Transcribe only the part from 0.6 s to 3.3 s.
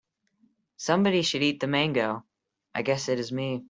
Somebody should eat the mango, I guess it